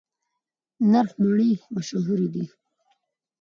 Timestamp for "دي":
2.33-2.45